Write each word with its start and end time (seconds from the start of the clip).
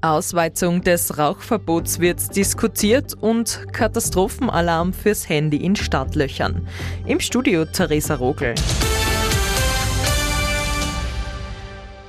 Ausweitung 0.00 0.82
des 0.82 1.18
Rauchverbots 1.18 1.98
wird 1.98 2.36
diskutiert 2.36 3.14
und 3.20 3.66
Katastrophenalarm 3.72 4.92
fürs 4.92 5.28
Handy 5.28 5.56
in 5.56 5.74
Startlöchern. 5.74 6.68
Im 7.06 7.18
Studio 7.18 7.64
Theresa 7.64 8.14
Rogel. 8.14 8.54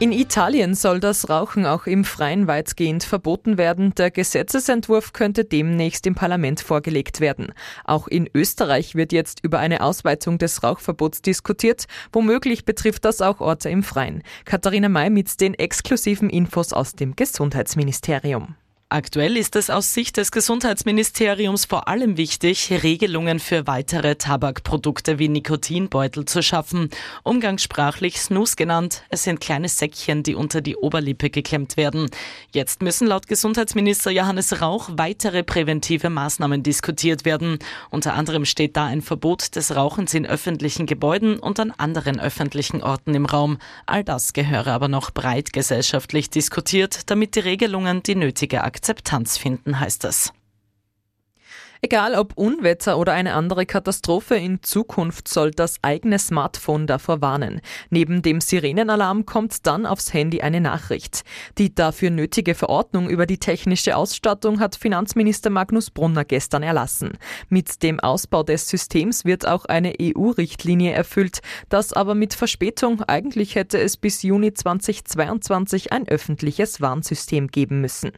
In 0.00 0.12
Italien 0.12 0.76
soll 0.76 1.00
das 1.00 1.28
Rauchen 1.28 1.66
auch 1.66 1.86
im 1.86 2.04
Freien 2.04 2.46
weitgehend 2.46 3.02
verboten 3.02 3.58
werden. 3.58 3.96
Der 3.96 4.12
Gesetzesentwurf 4.12 5.12
könnte 5.12 5.44
demnächst 5.44 6.06
im 6.06 6.14
Parlament 6.14 6.60
vorgelegt 6.60 7.18
werden. 7.20 7.52
Auch 7.82 8.06
in 8.06 8.30
Österreich 8.32 8.94
wird 8.94 9.12
jetzt 9.12 9.42
über 9.42 9.58
eine 9.58 9.80
Ausweitung 9.80 10.38
des 10.38 10.62
Rauchverbots 10.62 11.20
diskutiert. 11.20 11.86
Womöglich 12.12 12.64
betrifft 12.64 13.06
das 13.06 13.20
auch 13.20 13.40
Orte 13.40 13.70
im 13.70 13.82
Freien. 13.82 14.22
Katharina 14.44 14.88
May 14.88 15.10
mit 15.10 15.40
den 15.40 15.54
exklusiven 15.54 16.30
Infos 16.30 16.72
aus 16.72 16.92
dem 16.92 17.16
Gesundheitsministerium. 17.16 18.54
Aktuell 18.90 19.36
ist 19.36 19.54
es 19.54 19.68
aus 19.68 19.92
Sicht 19.92 20.16
des 20.16 20.32
Gesundheitsministeriums 20.32 21.66
vor 21.66 21.88
allem 21.88 22.16
wichtig, 22.16 22.70
Regelungen 22.82 23.38
für 23.38 23.66
weitere 23.66 24.14
Tabakprodukte 24.14 25.18
wie 25.18 25.28
Nikotinbeutel 25.28 26.24
zu 26.24 26.42
schaffen. 26.42 26.88
Umgangssprachlich 27.22 28.18
Snus 28.18 28.56
genannt. 28.56 29.02
Es 29.10 29.24
sind 29.24 29.42
kleine 29.42 29.68
Säckchen, 29.68 30.22
die 30.22 30.34
unter 30.34 30.62
die 30.62 30.74
Oberlippe 30.74 31.28
geklemmt 31.28 31.76
werden. 31.76 32.08
Jetzt 32.50 32.80
müssen 32.80 33.06
laut 33.08 33.26
Gesundheitsminister 33.26 34.10
Johannes 34.10 34.62
Rauch 34.62 34.88
weitere 34.94 35.42
präventive 35.42 36.08
Maßnahmen 36.08 36.62
diskutiert 36.62 37.26
werden. 37.26 37.58
Unter 37.90 38.14
anderem 38.14 38.46
steht 38.46 38.78
da 38.78 38.86
ein 38.86 39.02
Verbot 39.02 39.54
des 39.54 39.76
Rauchens 39.76 40.14
in 40.14 40.24
öffentlichen 40.24 40.86
Gebäuden 40.86 41.38
und 41.40 41.60
an 41.60 41.74
anderen 41.76 42.18
öffentlichen 42.18 42.82
Orten 42.82 43.14
im 43.14 43.26
Raum. 43.26 43.58
All 43.84 44.02
das 44.02 44.32
gehöre 44.32 44.68
aber 44.68 44.88
noch 44.88 45.10
breit 45.10 45.52
gesellschaftlich 45.52 46.30
diskutiert, 46.30 47.10
damit 47.10 47.36
die 47.36 47.40
Regelungen 47.40 48.02
die 48.02 48.14
nötige 48.14 48.62
Akzeptanz 48.78 49.36
finden, 49.36 49.80
heißt 49.80 50.04
es. 50.04 50.32
Egal 51.80 52.14
ob 52.16 52.36
Unwetter 52.36 52.98
oder 52.98 53.12
eine 53.12 53.34
andere 53.34 53.64
Katastrophe, 53.64 54.34
in 54.34 54.62
Zukunft 54.62 55.28
soll 55.28 55.52
das 55.52 55.76
eigene 55.82 56.18
Smartphone 56.18 56.86
davor 56.86 57.20
warnen. 57.20 57.60
Neben 57.90 58.22
dem 58.22 58.40
Sirenenalarm 58.40 59.26
kommt 59.26 59.66
dann 59.66 59.86
aufs 59.86 60.12
Handy 60.12 60.40
eine 60.40 60.60
Nachricht. 60.60 61.22
Die 61.56 61.74
dafür 61.74 62.10
nötige 62.10 62.54
Verordnung 62.54 63.08
über 63.08 63.26
die 63.26 63.38
technische 63.38 63.96
Ausstattung 63.96 64.58
hat 64.58 64.74
Finanzminister 64.74 65.50
Magnus 65.50 65.90
Brunner 65.90 66.24
gestern 66.24 66.64
erlassen. 66.64 67.12
Mit 67.48 67.82
dem 67.82 68.00
Ausbau 68.00 68.42
des 68.42 68.68
Systems 68.68 69.24
wird 69.24 69.46
auch 69.46 69.64
eine 69.64 69.94
EU-Richtlinie 70.00 70.92
erfüllt, 70.92 71.40
das 71.68 71.92
aber 71.92 72.16
mit 72.16 72.34
Verspätung. 72.34 73.02
Eigentlich 73.02 73.54
hätte 73.54 73.78
es 73.78 73.96
bis 73.96 74.22
Juni 74.22 74.52
2022 74.52 75.92
ein 75.92 76.08
öffentliches 76.08 76.80
Warnsystem 76.80 77.48
geben 77.48 77.80
müssen. 77.80 78.12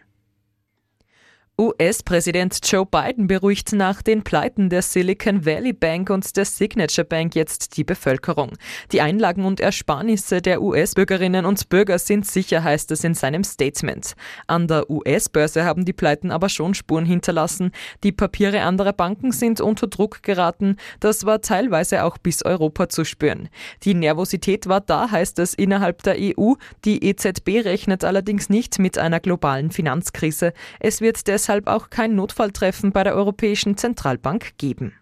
US-Präsident 1.60 2.58
Joe 2.64 2.86
Biden 2.86 3.26
beruhigt 3.26 3.74
nach 3.74 4.00
den 4.00 4.24
Pleiten 4.24 4.70
der 4.70 4.80
Silicon 4.80 5.44
Valley 5.44 5.74
Bank 5.74 6.08
und 6.08 6.34
der 6.38 6.46
Signature 6.46 7.04
Bank 7.04 7.34
jetzt 7.34 7.76
die 7.76 7.84
Bevölkerung. 7.84 8.52
Die 8.92 9.02
Einlagen 9.02 9.44
und 9.44 9.60
Ersparnisse 9.60 10.40
der 10.40 10.62
US-Bürgerinnen 10.62 11.44
und 11.44 11.68
Bürger 11.68 11.98
sind 11.98 12.26
sicher, 12.26 12.64
heißt 12.64 12.90
es 12.92 13.04
in 13.04 13.12
seinem 13.12 13.44
Statement. 13.44 14.14
An 14.46 14.68
der 14.68 14.88
US-Börse 14.88 15.64
haben 15.64 15.84
die 15.84 15.92
Pleiten 15.92 16.30
aber 16.30 16.48
schon 16.48 16.72
Spuren 16.72 17.04
hinterlassen. 17.04 17.72
Die 18.04 18.12
Papiere 18.12 18.62
anderer 18.62 18.94
Banken 18.94 19.30
sind 19.30 19.60
unter 19.60 19.86
Druck 19.86 20.22
geraten. 20.22 20.78
Das 21.00 21.26
war 21.26 21.42
teilweise 21.42 22.04
auch 22.04 22.16
bis 22.16 22.42
Europa 22.42 22.88
zu 22.88 23.04
spüren. 23.04 23.50
Die 23.82 23.92
Nervosität 23.92 24.66
war 24.66 24.80
da, 24.80 25.10
heißt 25.10 25.38
es 25.40 25.52
innerhalb 25.52 26.04
der 26.04 26.16
EU. 26.18 26.54
Die 26.86 27.04
EZB 27.04 27.66
rechnet 27.66 28.02
allerdings 28.02 28.48
nicht 28.48 28.78
mit 28.78 28.96
einer 28.96 29.20
globalen 29.20 29.70
Finanzkrise. 29.70 30.54
Es 30.78 31.02
wird 31.02 31.28
deshalb 31.28 31.49
deshalb 31.50 31.66
auch 31.66 31.90
kein 31.90 32.14
Notfalltreffen 32.14 32.92
bei 32.92 33.02
der 33.02 33.16
Europäischen 33.16 33.76
Zentralbank 33.76 34.56
geben. 34.56 34.92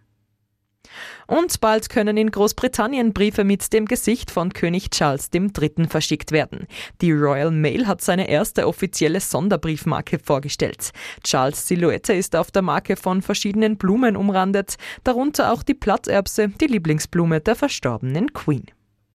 Und 1.27 1.61
bald 1.61 1.91
können 1.91 2.17
in 2.17 2.31
Großbritannien 2.31 3.13
Briefe 3.13 3.45
mit 3.45 3.71
dem 3.75 3.85
Gesicht 3.85 4.31
von 4.31 4.55
König 4.55 4.89
Charles 4.91 5.29
III. 5.31 5.87
verschickt 5.91 6.33
werden. 6.33 6.67
Die 7.03 7.13
Royal 7.13 7.51
Mail 7.51 7.87
hat 7.87 8.01
seine 8.01 8.31
erste 8.31 8.67
offizielle 8.67 9.21
Sonderbriefmarke 9.21 10.19
vorgestellt. 10.19 10.93
Charles 11.23 11.69
Silhouette 11.69 12.15
ist 12.15 12.35
auf 12.35 12.51
der 12.51 12.63
Marke 12.63 12.97
von 12.97 13.21
verschiedenen 13.21 13.77
Blumen 13.77 14.17
umrandet, 14.17 14.77
darunter 15.05 15.53
auch 15.53 15.63
die 15.63 15.75
Platterbse, 15.75 16.49
die 16.49 16.69
Lieblingsblume 16.69 17.43
der 17.43 17.57
verstorbenen 17.57 18.33
Queen. 18.33 18.65